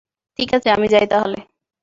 [0.39, 1.39] ঠিক আছে, আমি যাই তাহলে।